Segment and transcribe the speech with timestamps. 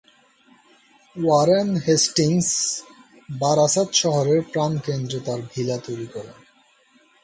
[1.15, 2.49] Warren Hastings
[3.29, 6.37] Barasat শহরের প্রাণকেন্দ্রে তাঁর ভিলা তৈরি করেন।